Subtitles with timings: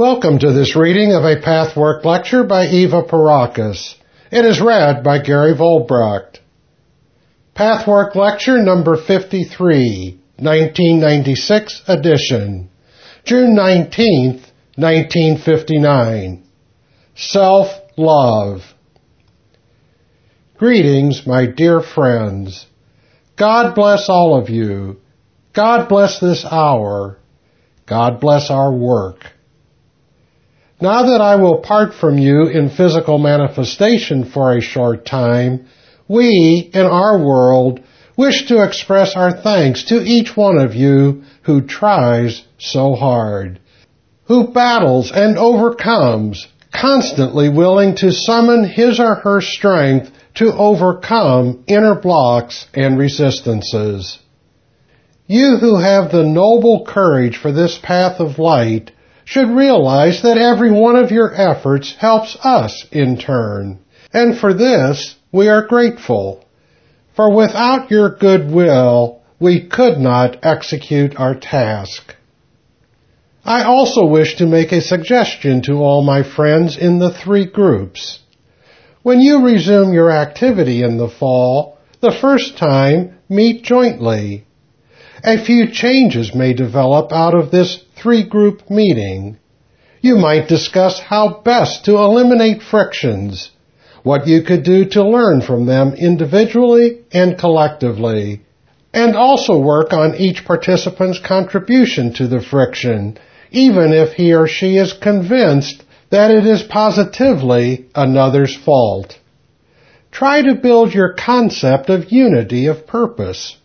[0.00, 3.96] Welcome to this reading of a Pathwork lecture by Eva Pierrakos.
[4.32, 6.38] It is read by Gary Volbracht.
[7.54, 12.70] Pathwork lecture number 53, 1996 edition,
[13.26, 14.40] June 19th,
[14.76, 16.46] 1959.
[17.14, 18.62] Self-love.
[20.56, 22.64] Greetings, my dear friends.
[23.36, 24.96] God bless all of you.
[25.52, 27.18] God bless this hour.
[27.86, 29.26] God bless our work.
[30.82, 35.66] Now that I will part from you in physical manifestation for a short time,
[36.08, 37.80] we, in our world,
[38.16, 43.60] wish to express our thanks to each one of you who tries so hard,
[44.24, 51.94] who battles and overcomes, constantly willing to summon his or her strength to overcome inner
[51.94, 54.18] blocks and resistances.
[55.26, 58.92] You who have the noble courage for this path of light
[59.24, 63.78] should realize that every one of your efforts helps us in turn.
[64.12, 66.44] And for this, we are grateful.
[67.14, 72.14] For without your goodwill, we could not execute our task.
[73.44, 78.18] I also wish to make a suggestion to all my friends in the three groups.
[79.02, 84.44] When you resume your activity in the fall, the first time, meet jointly.
[85.24, 89.38] A few changes may develop out of this three-group meeting.
[90.00, 93.50] You might discuss how best to eliminate frictions,
[94.02, 98.42] what you could do to learn from them individually and collectively,
[98.94, 103.18] and also work on each participant's contribution to the friction,
[103.50, 109.18] even if he or she is convinced that it is positively another's fault.
[110.10, 113.56] Try to build your concept of unity of purpose.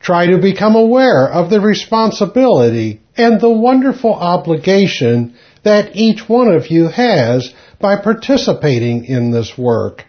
[0.00, 6.68] Try to become aware of the responsibility and the wonderful obligation that each one of
[6.68, 10.04] you has by participating in this work.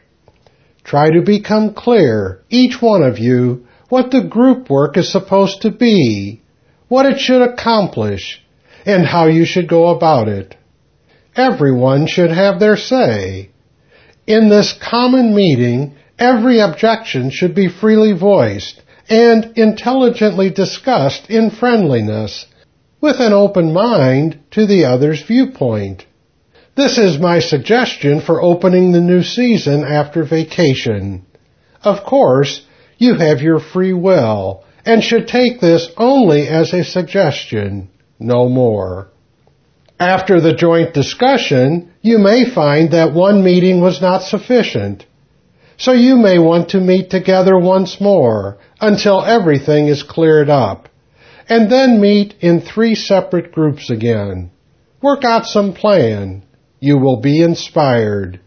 [0.84, 5.72] Try to become clear, each one of you, what the group work is supposed to
[5.72, 6.42] be,
[6.88, 8.42] what it should accomplish,
[8.86, 10.56] and how you should go about it.
[11.36, 13.50] Everyone should have their say.
[14.28, 22.46] In this common meeting, every objection should be freely voiced and intelligently discussed in friendliness
[23.04, 26.06] with an open mind to the other's viewpoint.
[26.74, 31.26] This is my suggestion for opening the new season after vacation.
[31.84, 32.66] Of course,
[32.98, 39.10] you have your free will and should take this only as a suggestion, no more.
[40.00, 45.06] After the joint discussion, you may find that one meeting was not sufficient.
[45.76, 50.88] So you may want to meet together once more until everything is cleared up
[51.50, 54.52] and then meet in three separate groups again.
[55.02, 56.44] Work out some plan.
[56.80, 58.40] You will be inspired.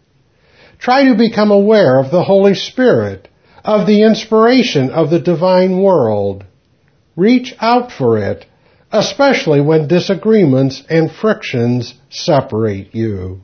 [0.78, 3.28] Try to become aware of the Holy Spirit,
[3.64, 6.44] of the inspiration of the divine world.
[7.16, 8.46] Reach out for it,
[8.92, 13.40] especially when disagreements and frictions separate you.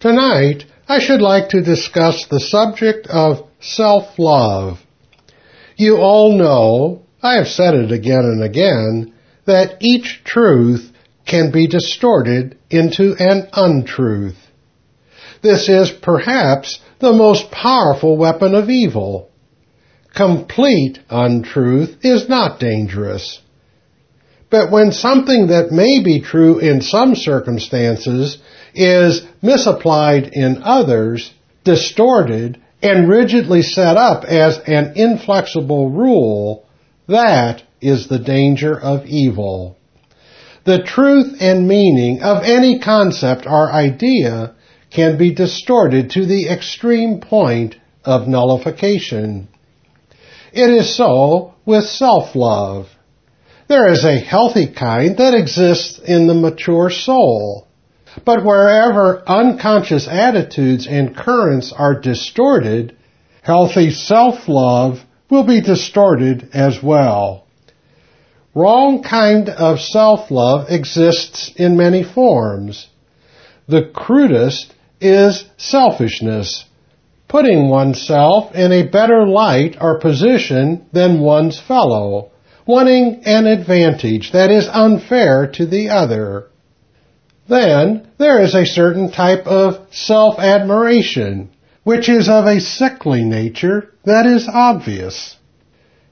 [0.00, 4.78] Tonight, I should like to discuss the subject of self-love.
[5.76, 9.12] You all know I have said it again and again,
[9.46, 10.92] that each truth
[11.26, 14.38] can be distorted into an untruth.
[15.42, 19.28] This is perhaps the most powerful weapon of evil.
[20.14, 23.40] Complete untruth is not dangerous.
[24.48, 28.38] But when something that may be true in some circumstances
[28.72, 31.32] is misapplied in others,
[31.64, 36.65] distorted, and rigidly set up as an inflexible rule,
[37.08, 39.76] that is the danger of evil.
[40.64, 44.54] The truth and meaning of any concept or idea
[44.90, 49.48] can be distorted to the extreme point of nullification.
[50.52, 52.88] It is so with self-love.
[53.68, 57.66] There is a healthy kind that exists in the mature soul.
[58.24, 62.96] But wherever unconscious attitudes and currents are distorted,
[63.42, 65.00] healthy self-love
[65.30, 67.46] will be distorted as well.
[68.54, 72.88] Wrong kind of self-love exists in many forms.
[73.68, 76.64] The crudest is selfishness,
[77.28, 82.30] putting oneself in a better light or position than one's fellow,
[82.64, 86.46] wanting an advantage that is unfair to the other.
[87.48, 91.50] Then there is a certain type of self-admiration,
[91.86, 95.36] which is of a sickly nature that is obvious.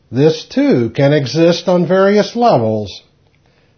[0.09, 3.03] This too can exist on various levels.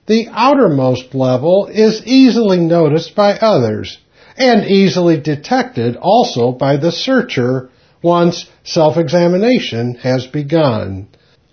[0.04, 3.96] the outermost level is easily noticed by others
[4.36, 7.70] and easily detected also by the searcher
[8.02, 11.08] once self-examination has begun,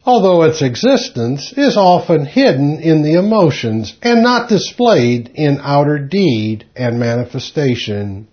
[0.06, 6.66] although its existence is often hidden in the emotions and not displayed in outer deed
[6.75, 8.28] and manifestation.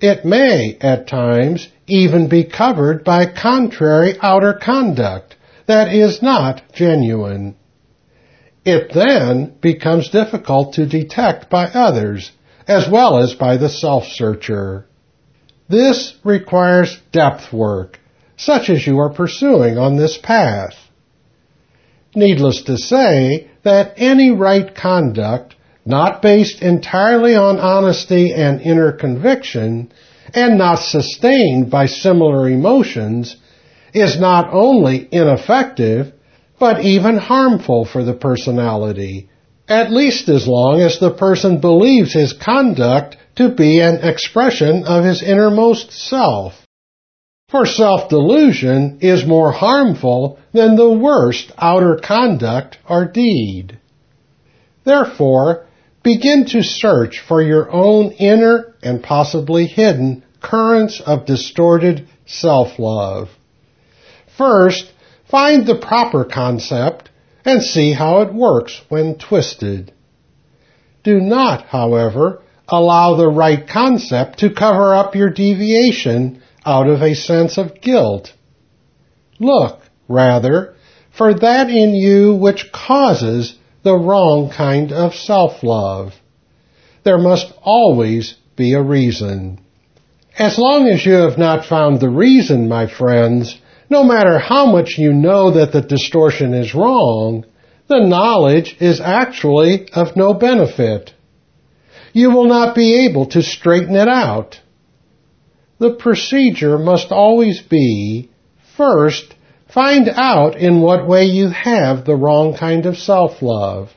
[0.00, 7.56] It may, at times, even be covered by contrary outer conduct that is not genuine.
[8.64, 12.30] It then becomes difficult to detect by others
[12.68, 14.86] as well as by the self-searcher.
[15.68, 17.98] This requires depth work,
[18.36, 20.74] such as you are pursuing on this path.
[22.14, 25.55] Needless to say that any right conduct,
[25.86, 29.92] not based entirely on honesty and inner conviction,
[30.34, 33.36] and not sustained by similar emotions,
[33.94, 36.12] is not only ineffective,
[36.58, 39.28] but even harmful for the personality,
[39.68, 45.04] at least as long as the person believes his conduct to be an expression of
[45.04, 46.54] his innermost self.
[47.48, 53.78] For self-delusion is more harmful than the worst outer conduct or deed.
[54.84, 55.65] Therefore,
[56.06, 63.28] begin to search for your own inner and possibly hidden currents of distorted self-love.
[64.38, 64.92] First,
[65.28, 67.10] find the proper concept
[67.44, 69.92] and see how it works when twisted.
[71.02, 77.16] Do not, however, allow the right concept to cover up your deviation out of a
[77.16, 78.32] sense of guilt.
[79.40, 80.76] Look, rather,
[81.10, 83.55] for that in you which causes
[83.86, 86.12] the wrong kind of self-love.
[87.04, 89.60] There must always be a reason.
[90.36, 93.56] As long as you have not found the reason, my friends,
[93.88, 97.46] no matter how much you know that the distortion is wrong,
[97.86, 101.14] the knowledge is actually of no benefit.
[102.12, 104.60] You will not be able to straighten it out.
[105.78, 108.30] The procedure must always be,
[108.76, 109.35] first,
[109.76, 113.90] find out in what way you have the wrong kind of self-love.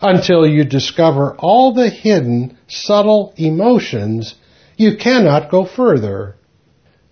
[0.00, 4.36] Until you discover all the hidden, subtle emotions,
[4.76, 6.36] you cannot go further.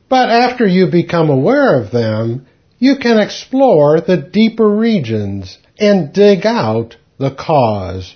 [0.08, 2.46] But after you become aware of them,
[2.78, 8.14] you can explore the deeper regions and dig out the cause.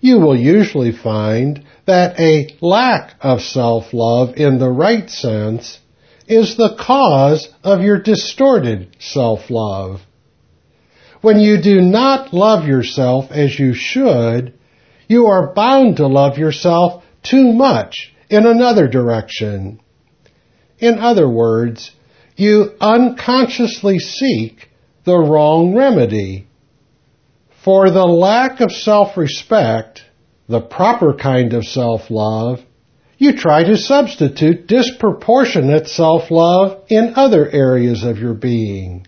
[0.00, 5.78] You will usually find that a lack of self-love in the right sense
[6.30, 10.00] is the cause of your distorted self-love.
[11.20, 14.54] When you do not love yourself as you should,
[15.08, 19.80] you are bound to love yourself too much in another direction.
[20.78, 21.90] In other words,
[22.36, 24.70] you unconsciously seek
[25.04, 26.46] the wrong remedy.
[27.64, 30.02] For the lack of self-respect,
[30.48, 32.60] the proper kind of self-love,
[33.20, 39.06] you try to substitute disproportionate self-love in other areas of your being.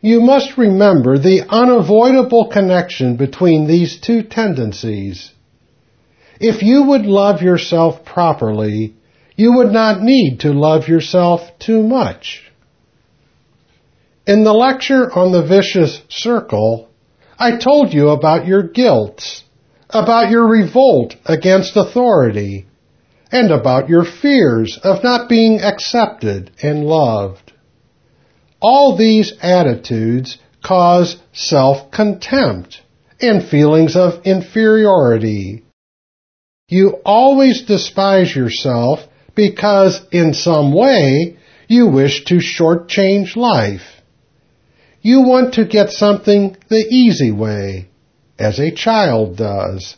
[0.00, 5.30] You must remember the unavoidable connection between these two tendencies.
[6.40, 8.96] If you would love yourself properly,
[9.36, 12.42] you would not need to love yourself too much.
[14.26, 16.88] In the lecture on the vicious circle,
[17.38, 19.22] I told you about your guilt,
[19.90, 22.65] about your revolt against authority,
[23.30, 27.52] and about your fears of not being accepted and loved.
[28.60, 32.82] All these attitudes cause self-contempt
[33.20, 35.64] and feelings of inferiority.
[36.68, 39.00] You always despise yourself
[39.34, 41.36] because in some way
[41.68, 44.02] you wish to shortchange life.
[45.02, 47.88] You want to get something the easy way,
[48.38, 49.96] as a child does.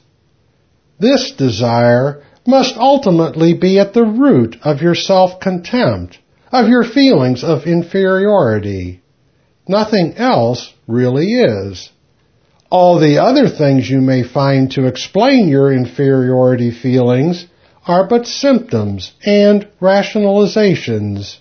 [0.98, 6.18] This desire must ultimately be at the root of your self-contempt,
[6.50, 9.02] of your feelings of inferiority.
[9.68, 11.90] Nothing else really is.
[12.70, 17.46] All the other things you may find to explain your inferiority feelings
[17.86, 21.36] are but symptoms and rationalizations.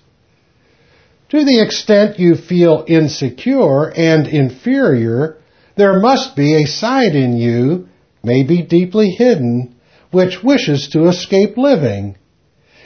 [1.30, 5.38] To the extent you feel insecure and inferior,
[5.78, 7.88] there must be a side in you,
[8.24, 9.77] maybe deeply hidden,
[10.12, 12.18] which wishes to escape living.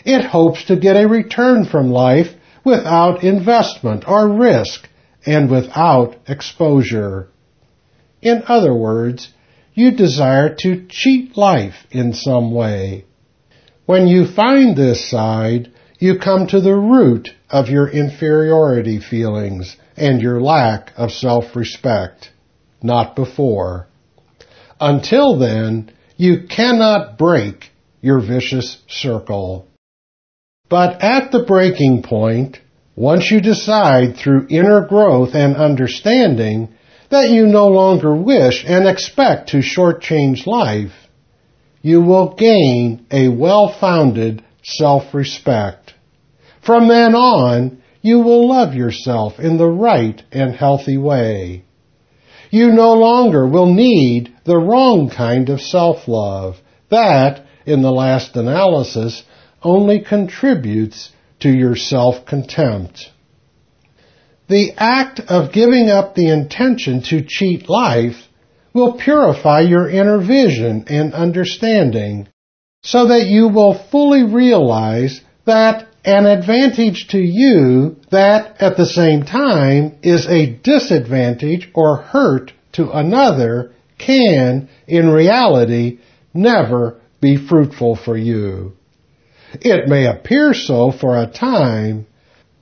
[0.05, 2.29] It hopes to get a return from life
[2.63, 4.87] without investment or risk
[5.25, 7.27] and without exposure.
[8.21, 9.29] In other words,
[9.73, 13.05] you desire to cheat life in some way.
[13.85, 20.21] When you find this side, you come to the root of your inferiority feelings and
[20.21, 22.31] your lack of self-respect.
[22.83, 23.87] not before.
[24.79, 29.67] Until then, you cannot break your vicious circle.
[30.69, 32.59] But at the breaking point,
[32.95, 36.69] once you decide through inner growth and understanding
[37.09, 40.93] that you no longer wish and expect to shortchange life,
[41.81, 45.95] you will gain a well-founded self-respect.
[46.63, 51.65] From then on, you will love yourself in the right and healthy way.
[52.51, 56.57] You no longer will need the wrong kind of self-love
[56.89, 59.23] that, in the last analysis,
[59.63, 63.09] only contributes to your self-contempt.
[64.49, 68.17] The act of giving up the intention to cheat life
[68.73, 72.27] will purify your inner vision and understanding
[72.83, 79.23] so that you will fully realize that an advantage to you that at the same
[79.23, 85.99] time is a disadvantage or hurt to another can, in reality,
[86.33, 88.73] never be fruitful for you.
[89.53, 92.07] It may appear so for a time,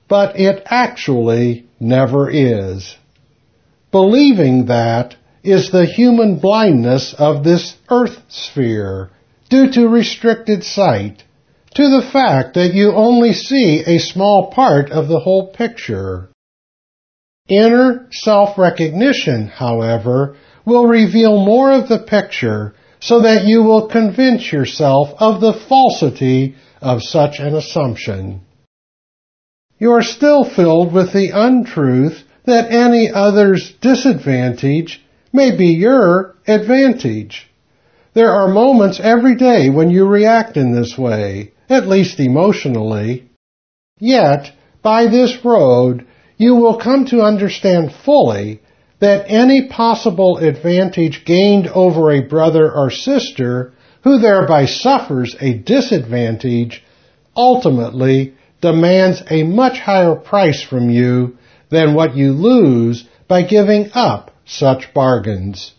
[0.08, 2.98] but it actually never is.
[3.92, 9.12] Believing that is the human blindness of this earth sphere
[9.50, 11.24] due to restricted sight,
[11.76, 16.30] to the fact that you only see a small part of the whole picture.
[17.48, 20.36] Inner self-recognition, however,
[20.66, 26.56] will reveal more of the picture so that you will convince yourself of the falsity
[26.82, 28.42] of such an assumption.
[29.78, 37.50] You are still filled with the untruth that any other's disadvantage may be your advantage.
[38.14, 43.30] There are moments every day when you react in this way, at least emotionally.
[44.00, 46.06] Yet, by this road,
[46.38, 48.62] you will come to understand fully
[49.00, 53.74] that any possible advantage gained over a brother or sister
[54.04, 56.84] who thereby suffers a disadvantage
[57.36, 61.38] ultimately demands a much higher price from you
[61.70, 65.74] than what you lose by giving up such bargains.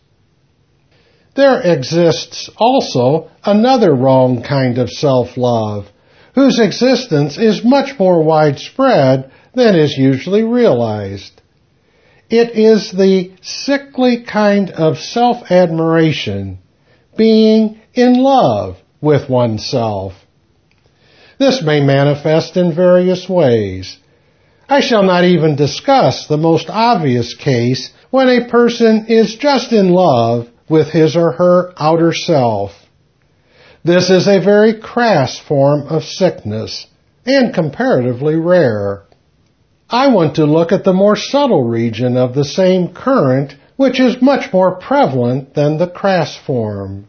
[1.40, 5.87] There exists also another wrong kind of self-love,
[6.35, 11.40] whose existence is much more widespread than is usually realized.
[12.28, 16.59] It is the sickly kind of self-admiration,
[17.16, 20.12] being in love with oneself.
[21.38, 23.97] This may manifest in various ways.
[24.68, 29.88] I shall not even discuss the most obvious case when a person is just in
[29.88, 32.70] love with his or her outer self.
[33.84, 36.86] This is a very crass form of sickness
[37.26, 39.02] and comparatively rare.
[39.90, 44.22] I want to look at the more subtle region of the same current which is
[44.22, 47.08] much more prevalent than the crass form.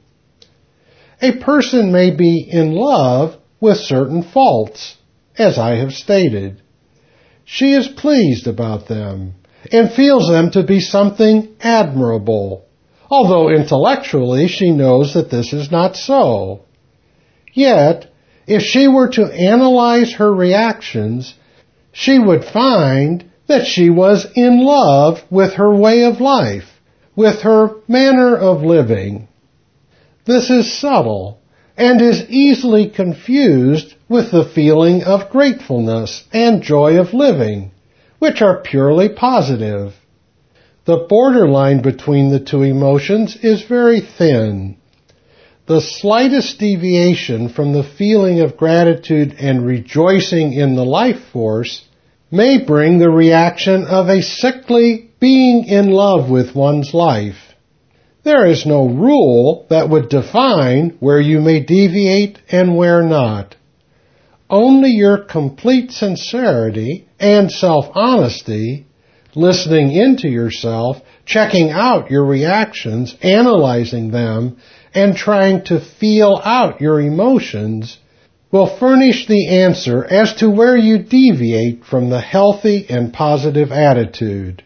[1.22, 4.96] A person may be in love with certain faults,
[5.38, 6.62] as I have stated.
[7.46, 9.34] She is pleased about them
[9.72, 12.66] and feels them to be something admirable
[13.12, 16.62] although intellectually she knows that this is not so.
[17.54, 18.10] Yet,
[18.48, 21.36] if she were to analyze her reactions,
[21.92, 26.80] she would find that she was in love with her way of life,
[27.14, 29.28] with her manner of living.
[30.26, 31.40] This is subtle
[31.76, 37.72] and is easily confused with the feeling of gratefulness and joy of living,
[38.20, 39.94] which are purely positive.
[40.92, 44.76] The borderline between the two emotions is very thin.
[45.66, 51.86] The slightest deviation from the feeling of gratitude and rejoicing in the life force
[52.30, 57.56] may bring the reaction of a sickly being in love with one's life.
[58.24, 63.56] There is no rule that would define where you may deviate and where not.
[64.50, 68.88] Only your complete sincerity and self-honesty
[69.36, 74.58] listening into yourself, checking out your reactions, analyzing them,
[74.94, 77.98] and trying to feel out your emotions
[78.52, 84.64] will furnish the answer as to where you deviate from the healthy and positive attitude.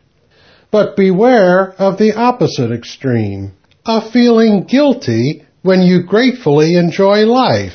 [0.72, 3.53] But beware of the opposite extreme,
[3.86, 7.74] of feeling guilty when you gratefully enjoy life,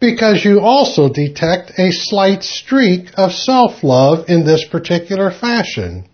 [0.00, 6.08] because you also detect a slight streak of self-love in this particular fashion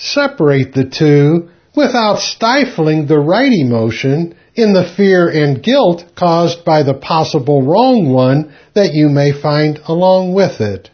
[0.00, 6.82] separate the two without stifling the right emotion in the fear and guilt caused by
[6.82, 10.90] the possible wrong one that you may find along with it.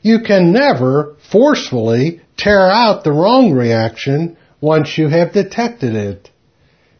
[0.00, 6.30] You can never forcefully tear out the wrong reaction once you have detected it.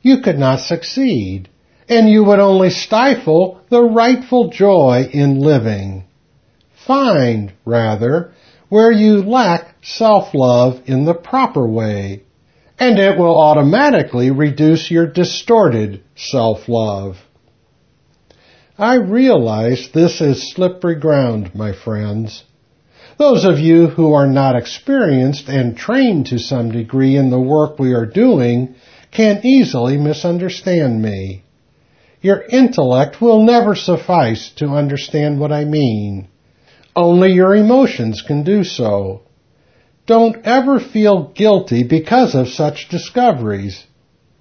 [0.03, 1.49] You could not succeed,
[1.89, 6.05] and you would only stifle the rightful joy in living.
[6.87, 8.33] Find, rather,
[8.69, 12.23] where you lack self-love in the proper way,
[12.79, 17.17] and it will automatically reduce your distorted self-love.
[18.79, 22.45] I realize this is slippery ground, my friends.
[23.19, 27.79] Those of you who are not experienced and trained to some degree in the work
[27.79, 28.75] we are doing
[29.11, 31.45] can easily misunderstand me.
[32.23, 36.29] Your intellect will never suffice to understand what I mean.
[36.97, 39.23] Only your emotions can do so.
[40.07, 43.87] Don't ever feel guilty because of such discoveries.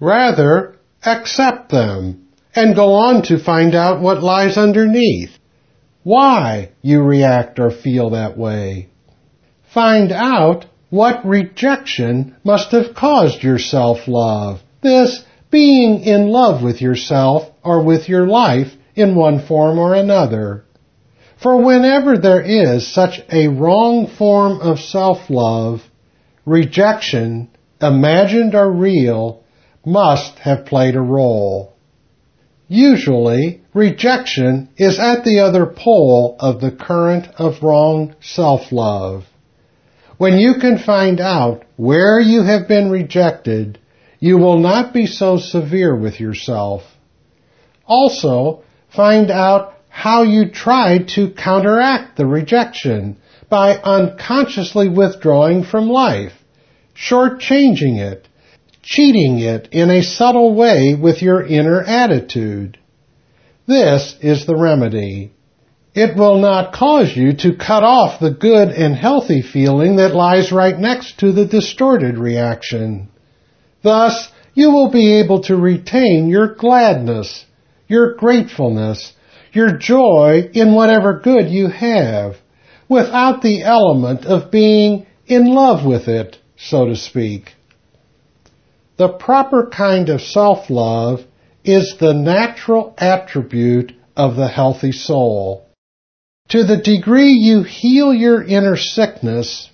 [0.00, 5.30] Rather, accept them and go on to find out what lies underneath.
[6.02, 8.88] Why you react or feel that way.
[9.72, 14.60] Find out what rejection must have caused your self-love.
[14.82, 20.64] This being in love with yourself or with your life in one form or another.
[21.42, 25.82] For whenever there is such a wrong form of self-love,
[26.46, 27.48] rejection,
[27.80, 29.42] imagined or real,
[29.84, 31.74] must have played a role.
[32.68, 39.24] Usually, rejection is at the other pole of the current of wrong self-love.
[40.18, 43.80] When you can find out where you have been rejected,
[44.20, 46.82] you will not be so severe with yourself.
[47.84, 48.62] Also,
[48.94, 53.14] find out how you tried to counteract the rejection
[53.50, 56.32] by unconsciously withdrawing from life,
[56.96, 58.26] shortchanging it,
[58.82, 62.78] cheating it in a subtle way with your inner attitude.
[63.66, 65.30] This is the remedy.
[65.94, 70.50] It will not cause you to cut off the good and healthy feeling that lies
[70.50, 73.10] right next to the distorted reaction.
[73.82, 77.44] Thus, you will be able to retain your gladness,
[77.88, 79.12] your gratefulness,
[79.52, 82.36] your joy in whatever good you have,
[82.88, 87.54] without the element of being in love with it, so to speak.
[88.96, 91.20] The proper kind of self-love
[91.64, 95.66] is the natural attribute of the healthy soul.
[96.48, 99.70] To the degree you heal your inner sickness,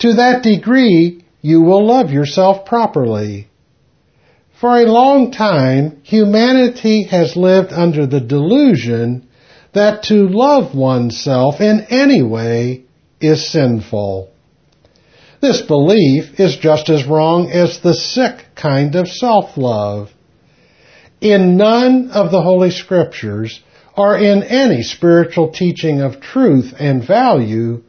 [0.00, 3.48] to that degree you will love yourself properly.
[4.62, 9.26] For a long time, humanity has lived under the delusion
[9.72, 12.84] that to love oneself in any way
[13.20, 14.30] is sinful.
[15.40, 20.12] This belief is just as wrong as the sick kind of self-love.
[21.20, 23.60] In none of the Holy Scriptures
[23.96, 27.82] or in any spiritual teaching of truth and value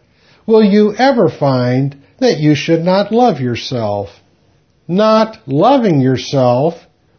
[0.48, 4.10] will you ever find that you should not love yourself.
[4.96, 6.76] Not loving yourself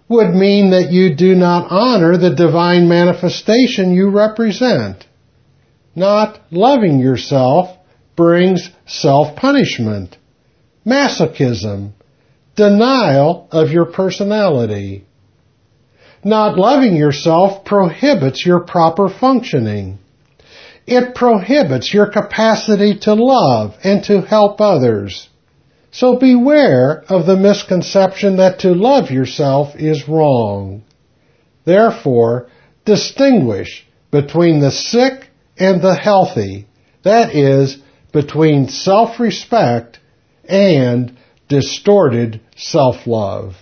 [0.09, 5.05] would mean that you do not honor the divine manifestation you represent.
[5.97, 7.77] Not loving yourself
[8.15, 10.17] brings self-punishment
[10.87, 11.95] masochism,
[12.55, 15.05] denial of your personality.
[16.23, 19.99] Not loving yourself prohibits your proper functioning.
[20.87, 25.29] It prohibits your capacity to love and to help others.
[25.95, 30.83] So beware of the misconception that to love yourself is wrong.
[31.65, 32.49] Therefore,
[32.85, 36.67] distinguish between the sick and the healthy,
[37.05, 37.79] that is,
[38.13, 40.01] between self-respect
[40.49, 41.17] and
[41.49, 43.55] distorted self-love.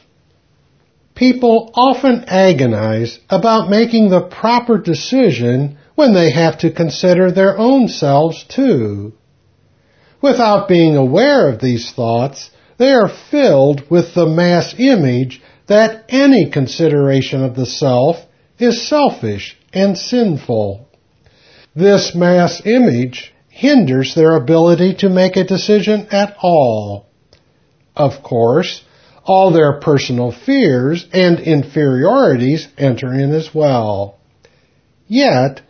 [1.14, 7.88] People often agonize about making the proper decision when they have to consider their own
[7.88, 9.12] selves too.
[10.22, 16.50] Without being aware of these thoughts, they are filled with the mass image that any
[16.50, 18.16] consideration of the self
[18.58, 20.88] is selfish and sinful.
[21.74, 27.06] This mass image hinders their ability to make a decision at all.
[27.96, 28.82] Of course,
[29.24, 34.18] all their personal fears and inferiorities enter in as well.
[35.06, 35.60] Yet,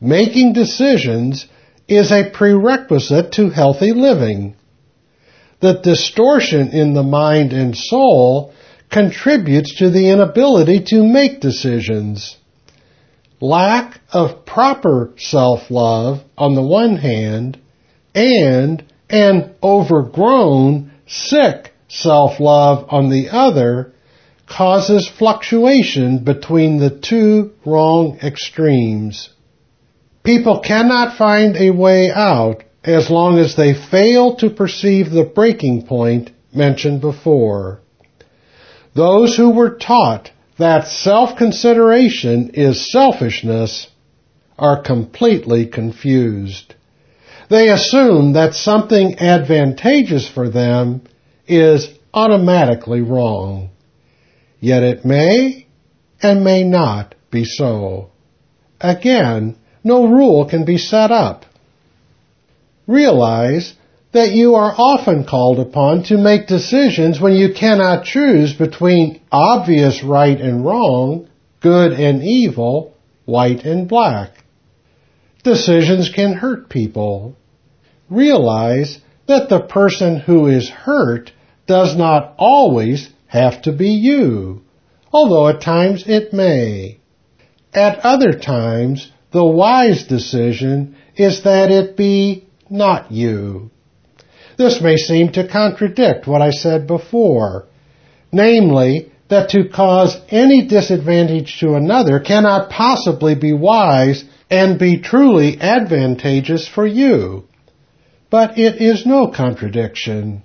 [0.00, 1.46] making decisions
[1.88, 4.56] is a prerequisite to healthy living.
[5.60, 8.54] The distortion in the mind and soul
[8.90, 12.36] contributes to the inability to make decisions
[13.44, 17.60] lack of proper self-love on the one hand
[18.14, 23.92] and an overgrown, sick self-love on the other
[24.46, 29.28] causes fluctuation between the two wrong extremes.
[30.24, 35.86] People cannot find a way out as long as they fail to perceive the breaking
[35.86, 37.80] point mentioned before.
[38.94, 43.88] Those who were taught that self-consideration is selfishness
[44.58, 46.74] are completely confused.
[47.50, 51.02] They assume that something advantageous for them
[51.46, 53.70] is automatically wrong.
[54.60, 55.66] Yet it may
[56.22, 58.10] and may not be so.
[58.80, 61.44] Again, no rule can be set up.
[62.86, 63.74] Realize
[64.12, 70.02] that you are often called upon to make decisions when you cannot choose between obvious
[70.02, 71.28] right and wrong,
[71.60, 72.94] good and evil,
[73.24, 74.32] white and black.
[75.42, 77.36] Decisions can hurt people.
[78.08, 81.32] Realize that the person who is hurt
[81.66, 84.62] does not always have to be you,
[85.12, 86.98] although at times it may.
[87.72, 93.68] At other times, the wise decision is that it be not you.
[94.56, 97.66] This may seem to contradict what I said before,
[98.30, 105.60] namely, that to cause any disadvantage to another cannot possibly be wise and be truly
[105.60, 107.48] advantageous for you.
[108.30, 110.44] But it is no contradiction.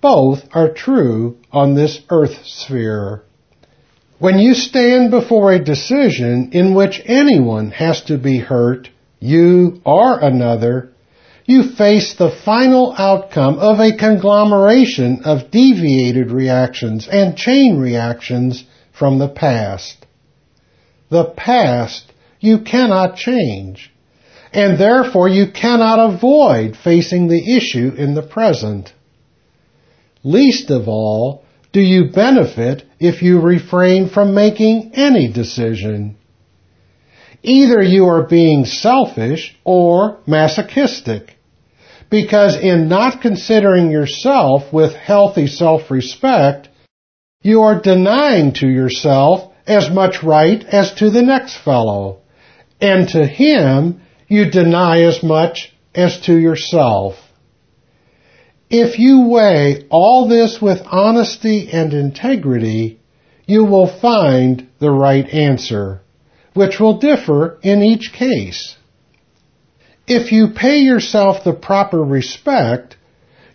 [0.00, 3.22] Both are true on this earth sphere.
[4.20, 10.20] When you stand before a decision in which anyone has to be hurt, you or
[10.20, 10.92] another,
[11.46, 19.18] you face the final outcome of a conglomeration of deviated reactions and chain reactions from
[19.18, 20.04] the past.
[21.08, 23.90] The past you cannot change,
[24.52, 28.92] and therefore you cannot avoid facing the issue in the present.
[30.22, 36.16] Least of all, do you benefit if you refrain from making any decision?
[37.42, 41.36] Either you are being selfish or masochistic
[42.10, 46.68] because in not considering yourself with healthy self-respect,
[47.42, 52.20] you are denying to yourself as much right as to the next fellow,
[52.80, 57.14] and to him you deny as much as to yourself.
[58.70, 63.00] If you weigh all this with honesty and integrity,
[63.44, 66.02] you will find the right answer,
[66.54, 68.76] which will differ in each case.
[70.06, 72.96] If you pay yourself the proper respect,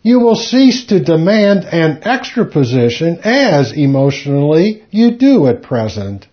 [0.01, 6.27] you will cease to demand an extra position as emotionally you do at present.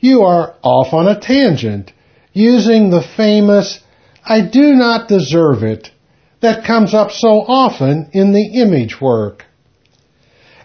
[0.00, 1.92] You are off on a tangent,
[2.34, 3.80] using the famous,
[4.24, 5.90] I do not deserve it,
[6.40, 9.44] that comes up so often in the image work.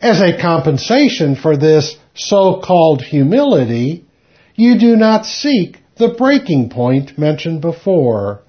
[0.02, 4.06] As a compensation for this so-called humility,
[4.56, 8.42] you do not seek the breaking point mentioned before.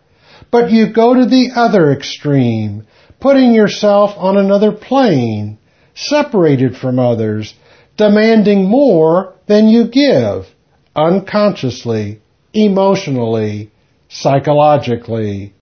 [0.51, 2.87] But you go to the other extreme,
[3.21, 5.59] putting yourself on another plane,
[5.95, 7.55] separated from others,
[7.97, 10.47] demanding more than you give,
[10.95, 12.21] unconsciously,
[12.53, 13.71] emotionally,
[14.09, 15.55] psychologically.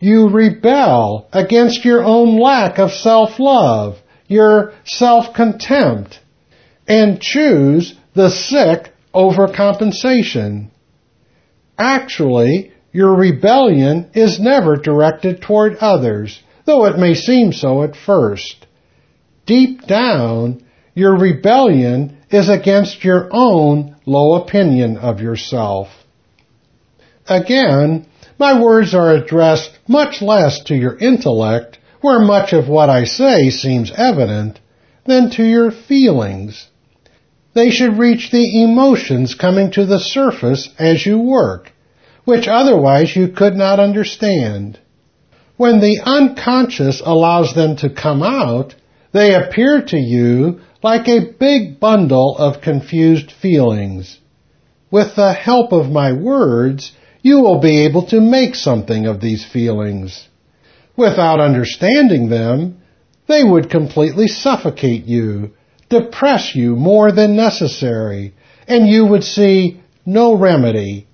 [0.00, 6.20] You rebel against your own lack of self-love, your self-contempt,
[6.86, 10.70] and choose the sick overcompensation.
[11.76, 18.66] Actually, your rebellion is never directed toward others, though it may seem so at first.
[19.46, 25.88] Deep down, your rebellion is against your own low opinion of yourself.
[27.26, 28.06] Again,
[28.38, 33.50] my words are addressed much less to your intellect, where much of what I say
[33.50, 34.60] seems evident,
[35.06, 36.68] than to your feelings.
[37.54, 41.72] They should reach the emotions coming to the surface as you work,
[42.24, 44.78] which otherwise you could not understand.
[45.56, 48.76] When the unconscious allows them to come out,
[49.12, 54.18] they appear to you like a big bundle of confused feelings.
[54.90, 59.44] With the help of my words, you will be able to make something of these
[59.44, 60.28] feelings.
[60.96, 62.80] Without understanding them,
[63.26, 65.52] they would completely suffocate you,
[65.88, 68.34] depress you more than necessary,
[68.66, 71.08] and you would see no remedy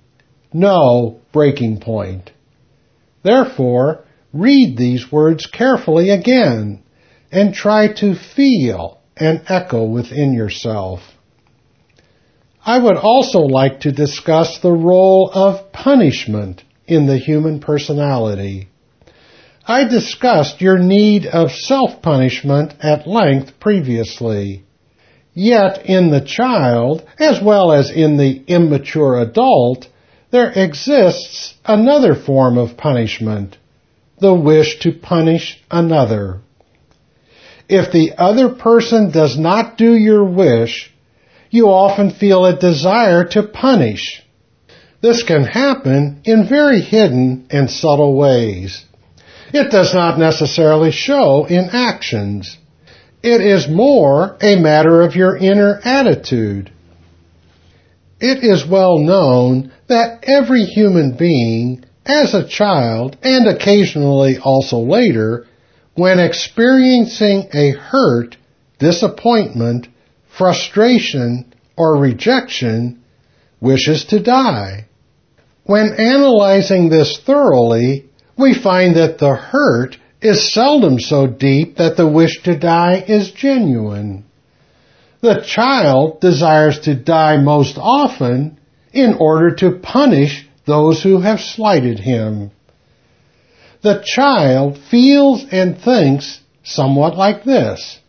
[0.55, 2.31] no breaking point.
[3.23, 6.81] Therefore, read these words carefully again
[7.31, 11.01] and try to feel an echo within yourself.
[12.65, 18.69] I would also like to discuss the role of punishment in the human personality.
[19.67, 24.63] I discussed your need of self-punishment at length previously.
[25.33, 29.87] Yet in the child, as well as in the immature adult,
[30.31, 33.57] there exists another form of punishment,
[34.19, 36.41] the wish to punish another.
[37.69, 40.91] If the other person does not do your wish,
[41.55, 44.21] you often feel a desire to punish.
[45.01, 48.83] This can happen in very hidden and subtle ways.
[49.53, 52.57] It does not necessarily show in actions.
[53.23, 56.71] It is more a matter of your inner attitude.
[58.19, 65.47] It is well known that every human being, as a child and occasionally also later,
[65.95, 68.37] when experiencing a hurt,
[68.79, 69.87] disappointment,
[70.37, 73.03] frustration, or rejection,
[73.59, 74.85] wishes to die.
[75.63, 78.05] When analyzing this thoroughly,
[78.37, 83.31] we find that the hurt is seldom so deep that the wish to die is
[83.31, 84.25] genuine.
[85.21, 88.59] The child desires to die most often
[88.93, 92.51] in order to punish those who have slighted him.
[93.81, 97.99] The child feels and thinks somewhat like this.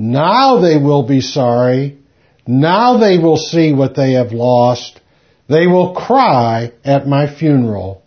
[0.00, 1.98] Now they will be sorry.
[2.46, 5.00] Now they will see what they have lost.
[5.48, 8.02] They will cry at my funeral.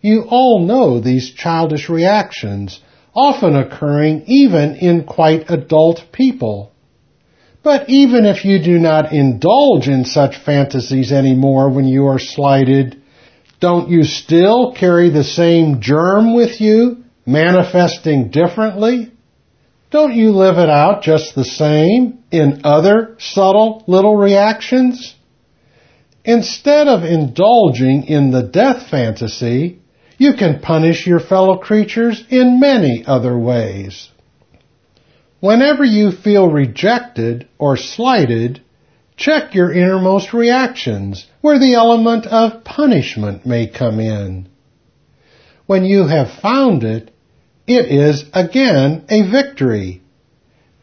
[0.00, 2.80] You all know these childish reactions,
[3.12, 6.70] often occurring even in quite adult people.
[7.64, 13.02] But even if you do not indulge in such fantasies anymore when you are slighted,
[13.58, 19.11] don't you still carry the same germ with you, manifesting differently?
[19.92, 25.14] Don't you live it out just the same in other subtle little reactions?
[26.24, 29.82] Instead of indulging in the death fantasy,
[30.16, 34.08] you can punish your fellow creatures in many other ways.
[35.40, 38.62] Whenever you feel rejected or slighted,
[39.16, 44.48] check your innermost reactions where the element of punishment may come in.
[45.66, 47.11] When you have found it,
[47.66, 50.02] it is again a victory.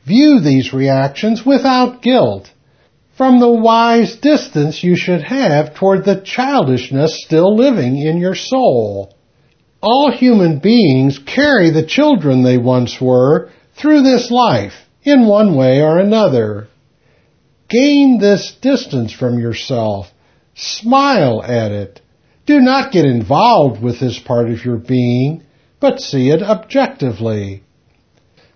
[0.05, 2.49] View these reactions without guilt,
[3.17, 9.13] from the wise distance you should have toward the childishness still living in your soul.
[9.81, 15.81] All human beings carry the children they once were through this life in one way
[15.81, 16.67] or another.
[17.69, 20.07] Gain this distance from yourself.
[20.55, 22.01] Smile at it.
[22.45, 25.43] Do not get involved with this part of your being,
[25.79, 27.63] but see it objectively.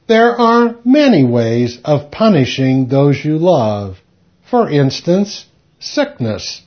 [0.08, 4.02] There are many ways of punishing those you love.
[4.50, 5.46] For instance,
[5.80, 6.62] sickness.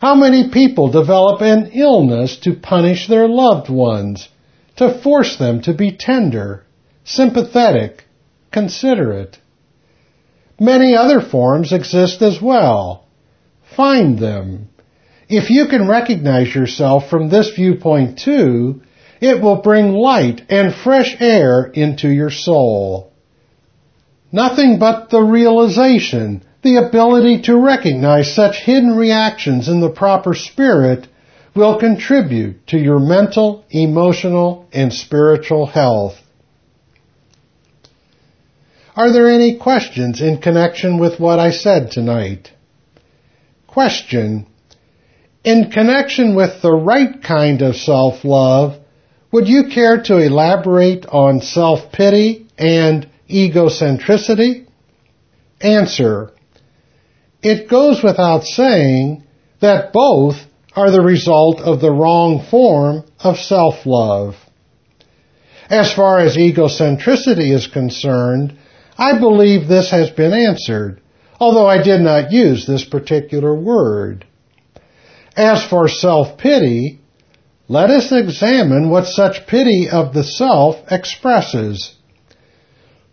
[0.00, 4.28] How many people develop an illness to punish their loved ones,
[4.76, 6.64] to force them to be tender,
[7.04, 8.04] sympathetic,
[8.52, 9.38] considerate.
[10.60, 13.06] Many other forms exist as well.
[13.76, 14.68] Find them.
[15.28, 18.82] If you can recognize yourself from this viewpoint too,
[19.20, 23.12] it will bring light and fresh air into your soul.
[24.30, 31.08] Nothing but the realization, the ability to recognize such hidden reactions in the proper spirit
[31.54, 36.14] will contribute to your mental, emotional, and spiritual health.
[38.94, 42.50] Are there any questions in connection with what I said tonight?
[43.66, 44.46] Question.
[45.44, 48.80] In connection with the right kind of self-love,
[49.30, 54.66] would you care to elaborate on self-pity and egocentricity?
[55.60, 56.32] Answer.
[57.42, 59.24] It goes without saying
[59.60, 60.36] that both
[60.74, 64.36] are the result of the wrong form of self-love.
[65.68, 68.56] As far as egocentricity is concerned,
[68.96, 71.00] I believe this has been answered,
[71.38, 74.26] although I did not use this particular word.
[75.36, 76.97] As for self-pity,
[77.68, 81.94] let us examine what such pity of the self expresses.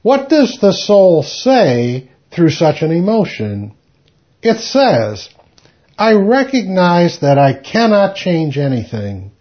[0.02, 3.76] What does the soul say through such an emotion?
[4.42, 5.30] It says,
[5.98, 9.32] I recognize that I cannot change anything.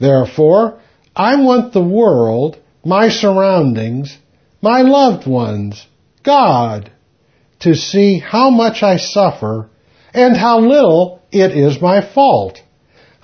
[0.00, 0.80] Therefore,
[1.14, 4.18] I want the world, my surroundings,
[4.60, 5.86] my loved ones,
[6.24, 6.90] God,
[7.60, 9.70] to see how much I suffer
[10.12, 12.60] and how little it is my fault,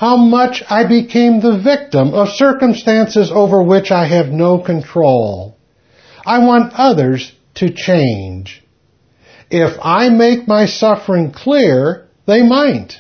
[0.00, 5.58] how much I became the victim of circumstances over which I have no control.
[6.24, 8.64] I want others to change.
[9.50, 12.94] If I make my suffering clear, they might.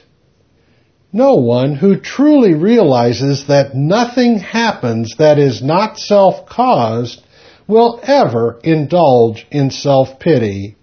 [1.10, 7.22] No one who truly realizes that nothing happens that is not self-caused
[7.66, 10.76] will ever indulge in self-pity.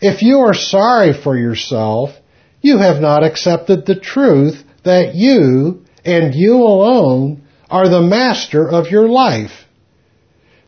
[0.00, 2.10] If you are sorry for yourself,
[2.60, 8.90] you have not accepted the truth that you and you alone are the master of
[8.90, 9.66] your life.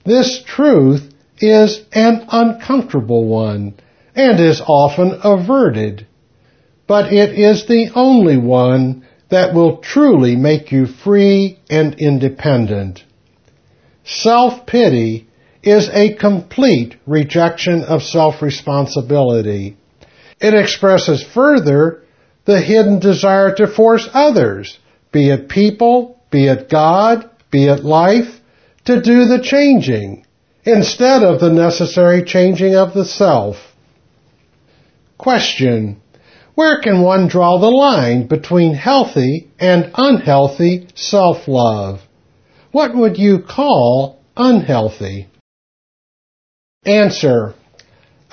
[0.04, 3.74] This truth is an uncomfortable one
[4.14, 6.06] and is often averted,
[6.86, 13.04] but it is the only one that will truly make you free and independent.
[14.04, 15.28] Self-pity
[15.62, 19.76] is a complete rejection of self-responsibility.
[20.40, 22.02] It expresses further
[22.48, 24.78] the hidden desire to force others,
[25.12, 28.40] be it people, be it God, be it life,
[28.86, 30.24] to do the changing
[30.64, 33.56] instead of the necessary changing of the self.
[35.18, 36.00] Question.
[36.54, 42.00] Where can one draw the line between healthy and unhealthy self-love?
[42.72, 45.28] What would you call unhealthy?
[46.86, 47.54] Answer.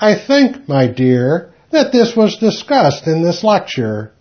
[0.00, 4.12] I think, my dear, that this was discussed in this lecture.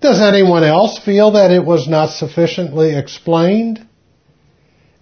[0.00, 3.86] Does anyone else feel that it was not sufficiently explained?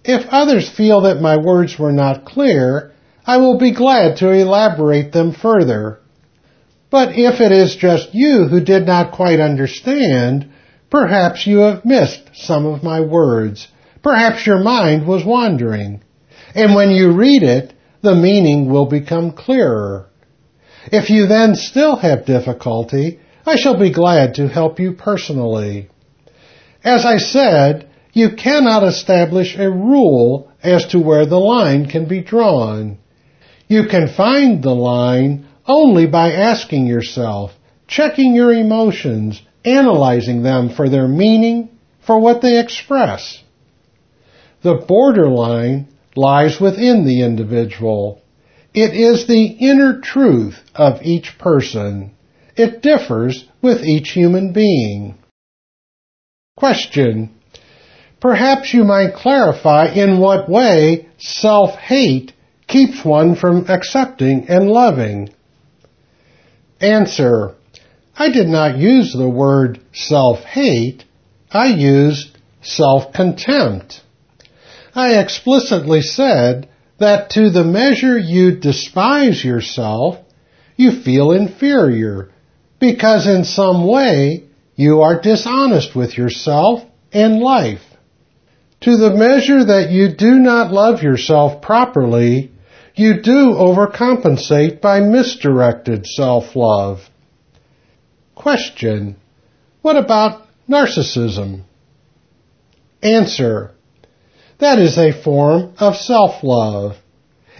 [0.05, 2.93] If others feel that my words were not clear,
[3.25, 5.99] I will be glad to elaborate them further.
[6.91, 10.51] But if it is just you who did not quite understand,
[10.91, 13.67] perhaps you have missed some of my words.
[14.03, 16.03] Perhaps your mind was wandering.
[16.53, 20.09] And when you read it, the meaning will become clearer.
[20.91, 25.89] If you then still have difficulty, I shall be glad to help you personally.
[26.83, 32.21] As I said, you cannot establish a rule as to where the line can be
[32.21, 32.97] drawn.
[33.67, 37.51] You can find the line only by asking yourself,
[37.87, 41.69] checking your emotions, analyzing them for their meaning,
[42.05, 43.41] for what they express.
[44.61, 48.21] The borderline lies within the individual.
[48.73, 52.15] It is the inner truth of each person.
[52.55, 55.17] It differs with each human being.
[56.57, 57.35] Question.
[58.19, 62.33] Perhaps you might clarify in what way self-hate
[62.67, 65.29] keeps one from accepting and loving.
[66.79, 67.55] Answer.
[68.15, 71.03] I did not use the word self-hate.
[71.51, 74.01] I used self-contempt.
[74.95, 76.69] I explicitly said
[77.03, 80.17] that to the measure you despise yourself,
[80.77, 82.31] you feel inferior
[82.79, 87.83] because in some way you are dishonest with yourself and life.
[88.81, 92.51] To the measure that you do not love yourself properly,
[92.95, 97.01] you do overcompensate by misdirected self-love.
[98.35, 99.17] Question.
[99.81, 101.63] What about narcissism?
[103.01, 103.72] Answer.
[104.63, 106.95] That is a form of self-love.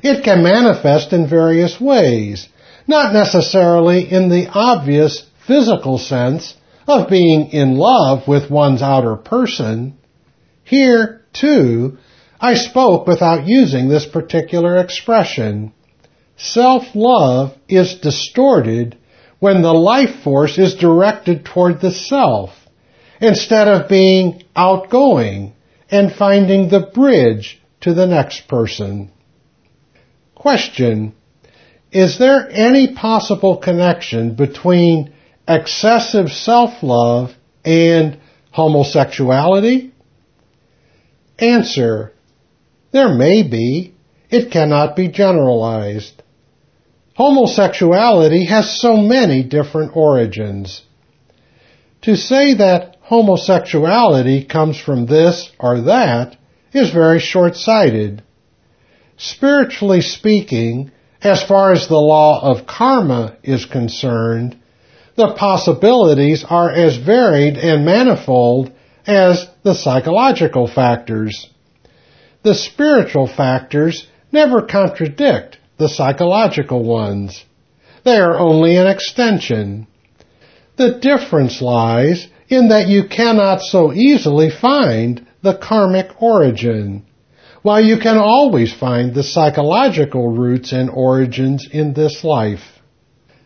[0.01, 2.47] It can manifest in various ways,
[2.87, 6.55] not necessarily in the obvious physical sense
[6.87, 9.97] of being in love with one's outer person.
[10.63, 11.97] Here, too,
[12.39, 15.73] I spoke without using this particular expression.
[16.37, 18.97] Self-love is distorted
[19.39, 22.51] when the life force is directed toward the self
[23.19, 25.53] instead of being outgoing
[25.93, 29.11] and finding the bridge to the next person.
[30.33, 31.13] Question.
[31.91, 35.13] Is there any possible connection between
[35.47, 37.29] excessive self-love
[37.63, 39.93] and homosexuality?
[41.37, 42.13] Answer.
[42.91, 43.93] There may be.
[44.31, 46.23] It cannot be generalized.
[47.15, 50.81] Homosexuality has so many different origins.
[52.01, 56.37] To say that homosexuality comes from this or that
[56.73, 58.23] is very short-sighted.
[59.17, 64.57] Spiritually speaking, as far as the law of karma is concerned,
[65.15, 68.71] the possibilities are as varied and manifold
[69.05, 71.49] as the psychological factors.
[72.43, 77.43] The spiritual factors never contradict the psychological ones.
[78.03, 79.87] They are only an extension.
[80.77, 87.05] The difference lies in that you cannot so easily find the karmic origin,
[87.61, 92.79] while you can always find the psychological roots and origins in this life.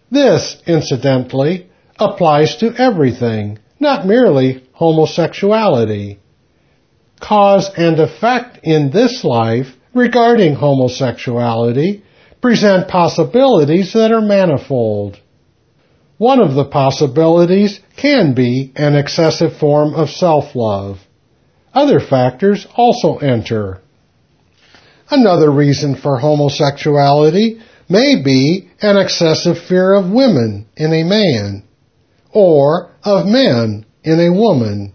[0.09, 1.69] This, incidentally,
[1.99, 6.19] applies to everything, not merely homosexuality.
[7.19, 12.03] Cause and effect in this life regarding homosexuality
[12.41, 15.19] present possibilities that are manifold.
[16.17, 20.99] One of the possibilities can be an excessive form of self-love.
[21.73, 23.81] Other factors also enter.
[25.09, 31.63] Another reason for homosexuality may be an excessive fear of women in a man,
[32.31, 34.93] or of men in a woman.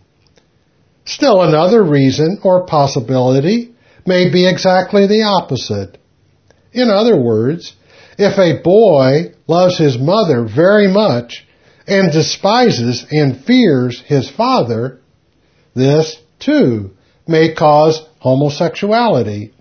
[1.05, 3.75] Still another reason or possibility
[4.07, 5.99] may be exactly the opposite,
[6.73, 7.75] In other words,
[8.23, 11.47] if a boy loves his mother very much
[11.87, 15.01] and despises and fears his father,
[15.75, 16.91] this, too,
[17.27, 19.53] may cause homosexuality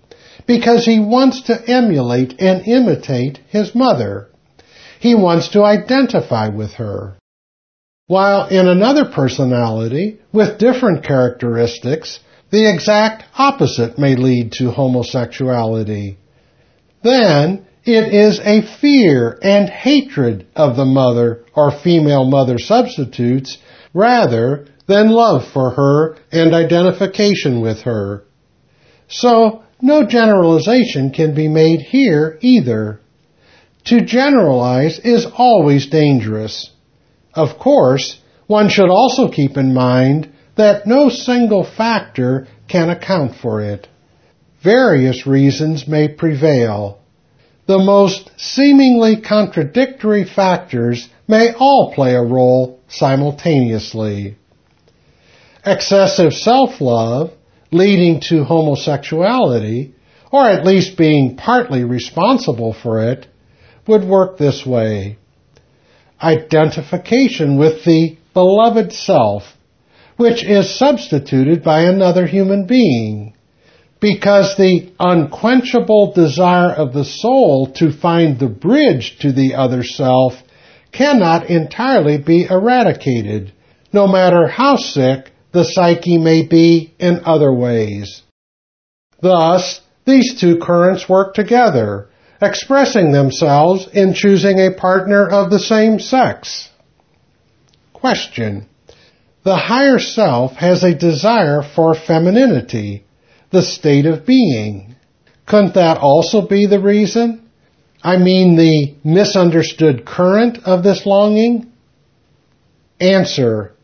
[0.46, 4.28] because he wants to emulate and imitate his mother.
[5.00, 7.16] He wants to identify with her.
[8.06, 16.18] While in another personality, with different characteristics, the exact opposite may lead to homosexuality.
[17.02, 23.58] Then it is a fear and hatred of the mother or female mother substitutes
[23.92, 28.24] rather than love for her and identification with her.
[29.08, 33.00] So no generalization can be made here either.
[33.86, 36.70] To generalize is always dangerous.
[37.34, 43.60] Of course, one should also keep in mind that no single factor can account for
[43.60, 43.88] it.
[44.62, 47.01] Various reasons may prevail.
[47.72, 54.36] The most seemingly contradictory factors may all play a role simultaneously.
[55.64, 57.30] Excessive self-love,
[57.70, 59.94] leading to homosexuality,
[60.30, 63.26] or at least being partly responsible for it,
[63.86, 65.16] would work this way.
[66.22, 69.44] Identification with the beloved self,
[70.18, 73.32] which is substituted by another human being,
[74.02, 80.34] because the unquenchable desire of the soul to find the bridge to the other self
[80.90, 83.52] cannot entirely be eradicated,
[83.92, 88.22] no matter how sick the psyche may be in other ways.
[89.20, 92.08] Thus, these two currents work together,
[92.40, 96.68] expressing themselves in choosing a partner of the same sex.
[97.92, 98.66] Question.
[99.44, 103.04] The higher self has a desire for femininity,
[103.52, 104.94] the state of being.
[105.46, 107.48] Couldn't that also be the reason?
[108.02, 111.70] I mean the misunderstood current of this longing?
[113.00, 113.74] Answer.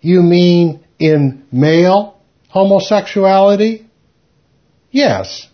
[0.00, 3.86] You mean in male homosexuality?
[4.90, 5.48] Yes.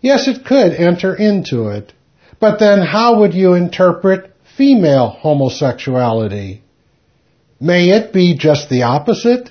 [0.00, 1.92] Yes, it could enter into it.
[2.40, 6.62] But then how would you interpret female homosexuality?
[7.60, 9.50] May it be just the opposite?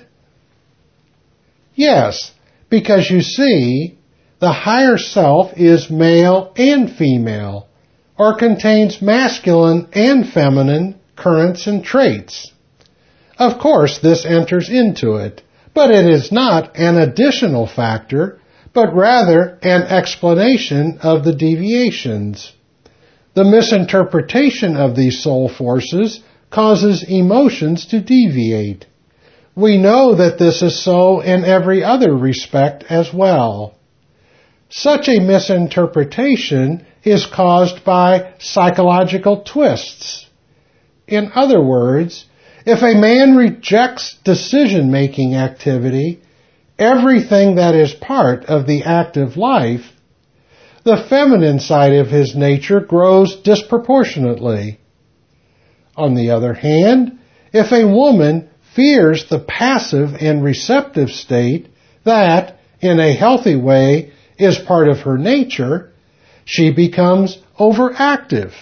[1.74, 2.30] Yes,
[2.68, 3.98] because you see,
[4.40, 7.68] the higher self is male and female,
[8.18, 12.52] or contains masculine and feminine currents and traits.
[13.38, 15.42] Of course, this enters into it,
[15.72, 18.40] but it is not an additional factor,
[18.72, 22.52] but rather an explanation of the deviations.
[23.34, 28.86] The misinterpretation of these soul forces causes emotions to deviate.
[29.56, 33.74] We know that this is so in every other respect as well.
[34.68, 40.26] Such a misinterpretation is caused by psychological twists.
[41.06, 42.24] In other words,
[42.66, 46.22] if a man rejects decision making activity,
[46.78, 49.92] everything that is part of the active life,
[50.82, 54.80] the feminine side of his nature grows disproportionately.
[55.96, 57.18] On the other hand,
[57.52, 61.68] if a woman fears the passive and receptive state
[62.04, 65.92] that, in a healthy way, is part of her nature,
[66.44, 68.52] she becomes overactive.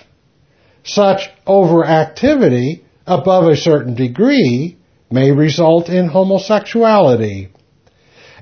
[0.84, 4.76] Such overactivity above a certain degree
[5.10, 7.48] may result in homosexuality.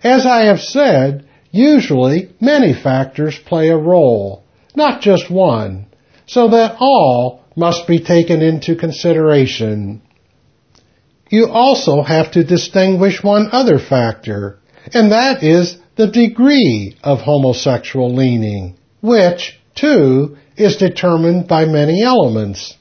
[0.02, 4.44] As I have said, usually many factors play a role,
[4.74, 5.86] not just one,
[6.26, 10.00] so that all must be taken into consideration.
[11.30, 14.58] You also have to distinguish one other factor,
[14.92, 22.76] and that is the degree of homosexual leaning, which, too, is determined by many elements.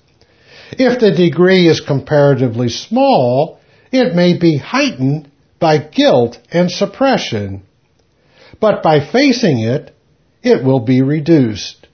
[0.71, 3.59] If the degree is comparatively small,
[3.91, 5.29] it may be heightened
[5.59, 7.63] by guilt and suppression.
[8.59, 9.95] But by facing it,
[10.41, 11.87] it will be reduced.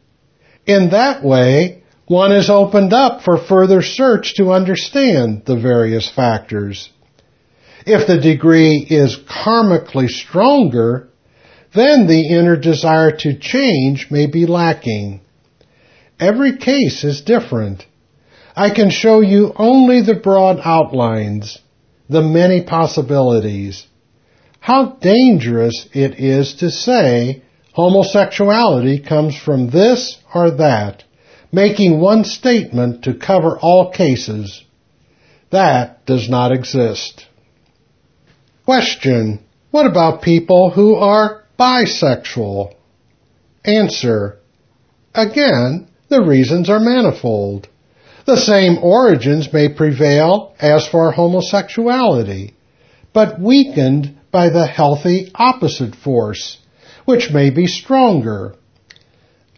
[0.65, 6.89] In that way, one is opened up for further search to understand the various factors.
[7.85, 11.09] If the degree is karmically stronger,
[11.73, 15.21] then the inner desire to change may be lacking.
[16.19, 17.85] Every case is different.
[18.55, 21.57] I can show you only the broad outlines,
[22.09, 23.85] the many possibilities.
[24.59, 27.43] How dangerous it is to say
[27.73, 31.03] homosexuality comes from this or that,
[31.55, 34.61] making one statement to cover all cases.
[35.51, 37.25] That does not exist.
[38.65, 39.39] Question.
[39.71, 42.75] What about people who are bisexual?
[43.63, 44.39] Answer.
[45.13, 47.69] Again, the reasons are manifold.
[48.25, 52.53] The same origins may prevail as for homosexuality,
[53.13, 56.57] but weakened by the healthy opposite force,
[57.05, 58.55] which may be stronger.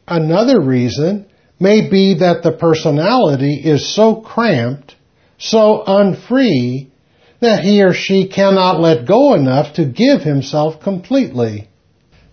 [0.08, 1.28] Another reason
[1.60, 4.95] may be that the personality is so cramped,
[5.38, 6.91] so unfree,
[7.39, 11.70] that he or she cannot let go enough to give himself completely.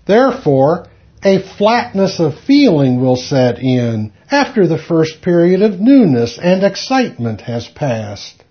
[0.07, 0.87] Therefore,
[1.23, 7.43] a flatness of feeling will set in after the first period of newness and excitement
[7.43, 8.45] has passed.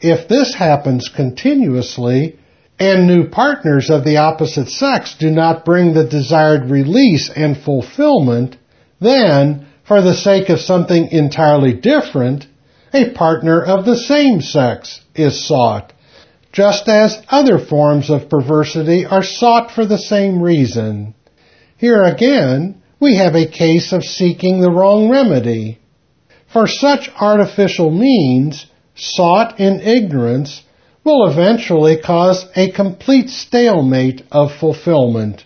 [0.00, 2.38] If this happens continuously,
[2.78, 8.56] and new partners of the opposite sex do not bring the desired release and fulfillment,
[9.04, 12.46] then, for the sake of something entirely different,
[12.94, 15.92] a partner of the same sex is sought,
[16.52, 21.14] just as other forms of perversity are sought for the same reason.
[21.78, 25.80] Here again, we have a case of seeking the wrong remedy.
[26.52, 30.62] For such artificial means, sought in ignorance,
[31.04, 35.44] will eventually cause a complete stalemate of fulfillment.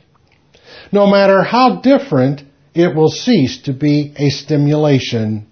[0.92, 2.42] No matter how different,
[2.76, 5.46] it will cease to be a stimulation.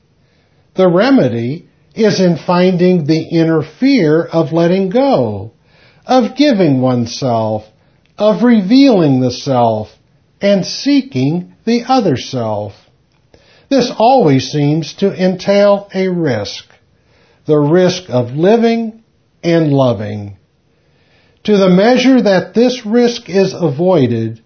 [0.77, 5.53] The remedy is in finding the inner fear of letting go,
[6.05, 7.64] of giving oneself,
[8.18, 9.89] of revealing the self,
[10.41, 12.75] and seeking the other self.
[13.70, 16.66] This always seems to entail a risk,
[17.47, 19.03] the risk of living
[19.43, 20.37] and loving.
[21.45, 24.43] To the measure that this risk is avoided,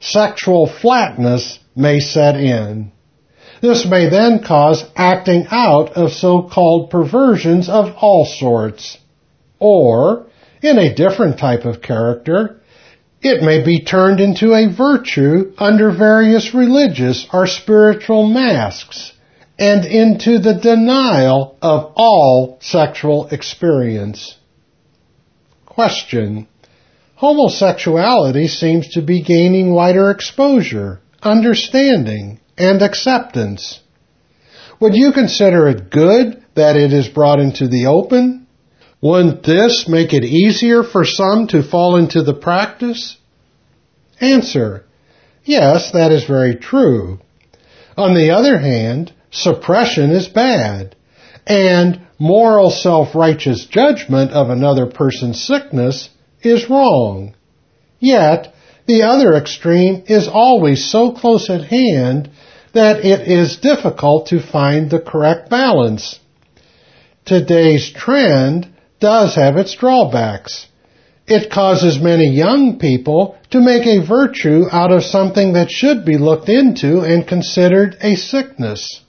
[0.00, 2.92] sexual flatness may set in.
[3.60, 8.98] This may then cause acting out of so-called perversions of all sorts.
[9.58, 10.26] Or,
[10.60, 12.60] in a different type of character,
[13.20, 19.12] it may be turned into a virtue under various religious or spiritual masks
[19.58, 24.36] and into the denial of all sexual experience.
[25.66, 26.48] Question.
[27.14, 33.80] Homosexuality seems to be gaining wider exposure, understanding, and acceptance.
[34.80, 38.46] Would you consider it good that it is brought into the open?
[39.00, 43.16] Wouldn't this make it easier for some to fall into the practice?
[44.20, 44.84] Answer.
[45.44, 47.18] Yes, that is very true.
[47.96, 50.94] On the other hand, suppression is bad,
[51.46, 56.08] and moral self-righteous judgment of another person's sickness
[56.42, 57.34] is wrong.
[57.98, 58.54] Yet,
[58.86, 62.30] the other extreme is always so close at hand
[62.72, 66.18] that it is difficult to find the correct balance.
[67.24, 68.68] Today's trend
[68.98, 70.66] does have its drawbacks.
[71.26, 76.18] It causes many young people to make a virtue out of something that should be
[76.18, 79.02] looked into and considered a sickness.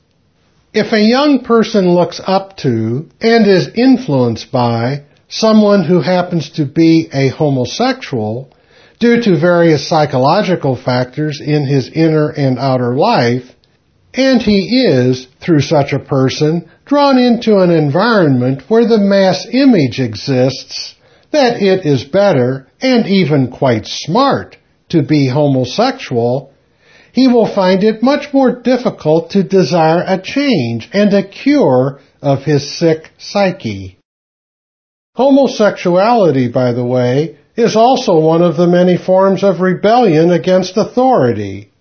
[0.73, 6.65] If a young person looks up to and is influenced by someone who happens to
[6.65, 8.51] be a homosexual
[9.03, 13.43] due to various psychological factors in his inner and outer life,
[14.13, 19.99] and he is, through such a person, drawn into an environment where the mass image
[19.99, 20.95] exists
[21.31, 24.55] that it is better and even quite smart
[24.87, 26.53] to be homosexual,
[27.11, 32.43] he will find it much more difficult to desire a change and a cure of
[32.43, 33.97] his sick psyche.
[35.15, 41.71] Homosexuality, by the way, is also one of the many forms of rebellion against authority.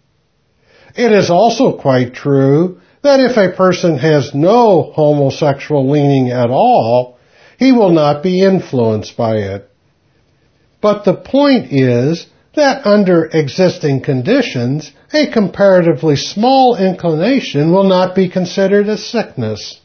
[0.95, 7.19] It is also quite true that if a person has no homosexual leaning at all,
[7.59, 9.71] he will not be influenced by it.
[10.81, 18.29] But the point is that under existing conditions, a comparatively small inclination will not be
[18.29, 19.81] considered a sickness.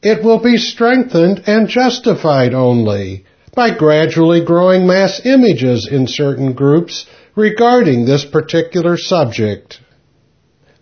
[0.00, 3.24] It will be strengthened and justified only
[3.58, 7.04] by gradually growing mass images in certain groups
[7.34, 9.80] regarding this particular subject.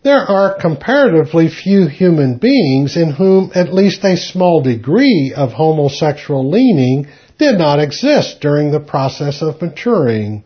[0.03, 6.51] There are comparatively few human beings in whom at least a small degree of homosexual
[6.51, 7.09] leaning
[7.39, 10.45] did not exist during the process of maturing.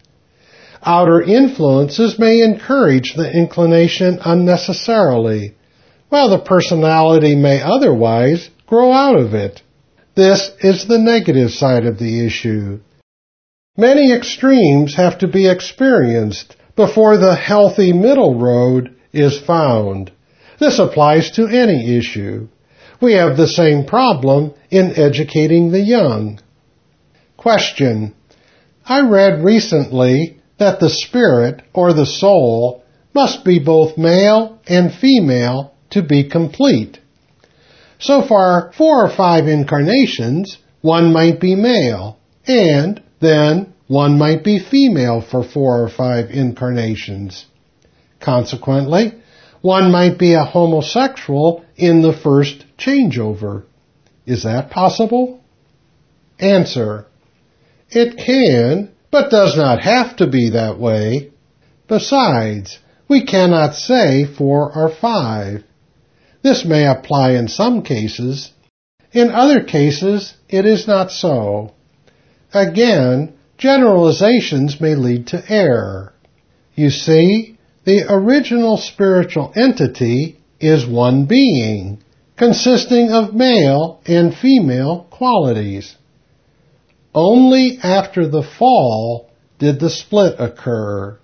[0.84, 5.56] Outer influences may encourage the inclination unnecessarily,
[6.10, 9.62] while the personality may otherwise grow out of it.
[10.20, 12.80] This is the negative side of the issue.
[13.78, 20.12] Many extremes have to be experienced before the healthy middle road is found.
[20.58, 22.48] This applies to any issue.
[23.00, 26.38] We have the same problem in educating the young.
[27.38, 28.14] Question.
[28.84, 35.72] I read recently that the spirit or the soul must be both male and female
[35.92, 36.98] to be complete.
[38.00, 44.58] So far, four or five incarnations, one might be male, and then one might be
[44.58, 47.46] female for four or five incarnations.
[48.18, 49.12] Consequently,
[49.60, 53.64] one might be a homosexual in the first changeover.
[54.24, 55.40] Is that possible?
[56.38, 57.06] Answer.
[57.90, 61.32] It can, but does not have to be that way.
[61.86, 62.78] Besides,
[63.08, 65.64] we cannot say four or five.
[66.42, 68.50] This may apply in some cases.
[69.12, 71.72] In other cases, it is not so.
[72.52, 76.14] Again, generalizations may lead to error.
[76.74, 82.02] You see, the original spiritual entity is one being,
[82.36, 85.96] consisting of male and female qualities.
[87.14, 91.18] Only after the fall did the split occur.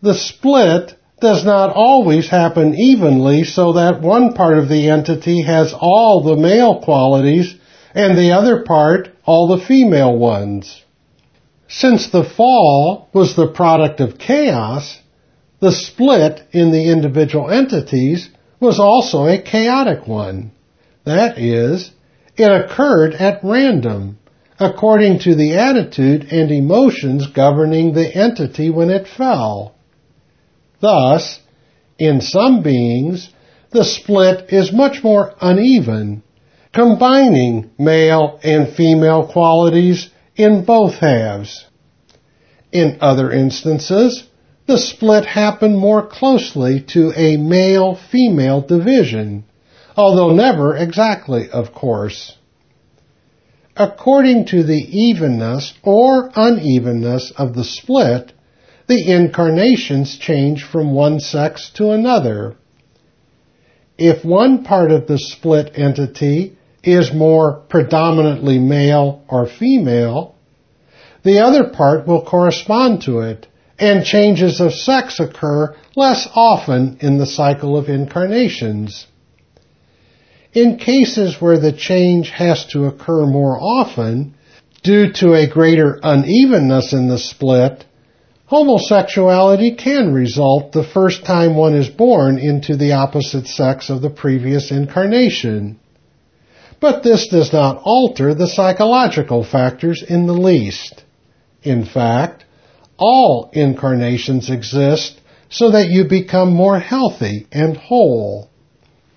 [0.00, 0.94] The split
[1.24, 6.36] does not always happen evenly so that one part of the entity has all the
[6.36, 7.56] male qualities
[7.94, 10.84] and the other part all the female ones.
[11.66, 14.98] Since the fall was the product of chaos,
[15.60, 18.28] the split in the individual entities
[18.60, 20.52] was also a chaotic one.
[21.04, 21.90] That is,
[22.36, 24.18] it occurred at random,
[24.60, 29.74] according to the attitude and emotions governing the entity when it fell.
[30.84, 31.40] Thus,
[31.98, 33.30] in some beings,
[33.70, 36.22] the split is much more uneven,
[36.74, 41.64] combining male and female qualities in both halves.
[42.70, 44.24] In other instances,
[44.66, 49.44] the split happened more closely to a male-female division,
[49.96, 52.36] although never exactly, of course.
[53.74, 58.33] According to the evenness or unevenness of the split,
[58.86, 62.56] the incarnations change from one sex to another.
[63.96, 70.34] If one part of the split entity is more predominantly male or female,
[71.22, 73.46] the other part will correspond to it
[73.78, 79.06] and changes of sex occur less often in the cycle of incarnations.
[80.52, 84.34] In cases where the change has to occur more often,
[84.84, 87.84] due to a greater unevenness in the split,
[88.54, 94.10] homosexuality can result the first time one is born into the opposite sex of the
[94.10, 95.76] previous incarnation.
[96.80, 101.02] But this does not alter the psychological factors in the least.
[101.64, 102.44] In fact,
[102.96, 108.48] all incarnations exist so that you become more healthy and whole.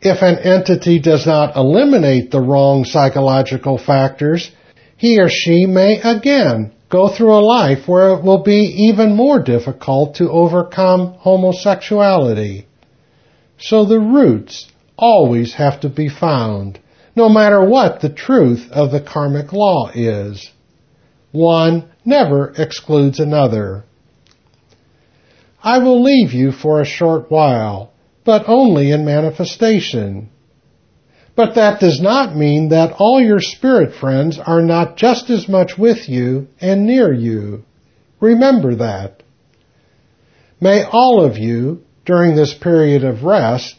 [0.02, 4.50] If an entity does not eliminate the wrong psychological factors,
[4.96, 9.42] he or she may again go through a life where it will be even more
[9.42, 12.68] difficult to overcome homosexuality.
[13.60, 14.68] So the roots
[14.98, 16.80] always have to be found,
[17.16, 20.52] no matter what the truth of the karmic law is.
[21.32, 23.84] One never excludes another.
[25.64, 27.92] I will leave you for a short while,
[28.24, 30.30] but only in manifestation.
[31.38, 35.78] But that does not mean that all your spirit friends are not just as much
[35.78, 37.64] with you and near you.
[38.20, 39.22] Remember that.
[40.60, 43.76] May all of you, during this period of rest,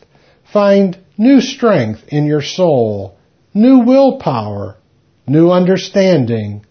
[0.52, 3.18] find new strength in your soul,
[3.52, 4.76] new willpower,
[5.26, 6.64] new understanding,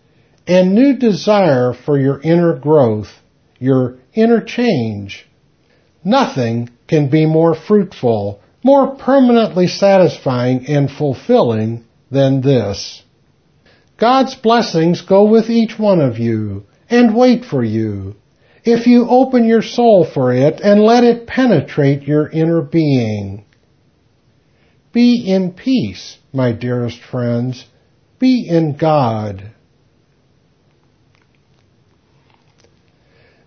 [0.48, 3.12] and new desire for your inner growth,
[3.60, 5.28] your inner change.
[6.06, 13.02] Nothing can be more fruitful, more permanently satisfying and fulfilling than this.
[13.98, 18.16] God's blessings go with each one of you and wait for you
[18.66, 23.46] if you open your soul for it and let it penetrate your inner being.
[24.92, 27.66] Be in peace, my dearest friends.
[28.20, 29.54] Be in God.